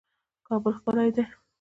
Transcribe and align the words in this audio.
کابل 0.47 0.73
ښکلی 0.79 1.07
ده 1.15 1.23